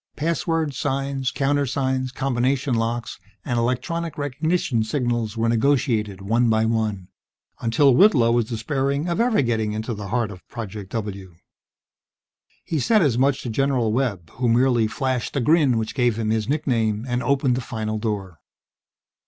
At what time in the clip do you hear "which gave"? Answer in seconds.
15.77-16.17